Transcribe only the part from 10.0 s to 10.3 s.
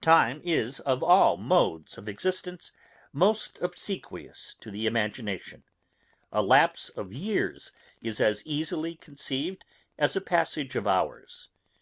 a